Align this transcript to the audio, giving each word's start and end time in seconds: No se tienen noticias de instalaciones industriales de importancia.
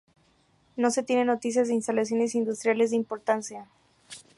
No 0.77 0.89
se 0.89 1.03
tienen 1.03 1.27
noticias 1.27 1.67
de 1.67 1.75
instalaciones 1.75 2.33
industriales 2.33 2.89
de 2.89 2.95
importancia. 2.95 3.69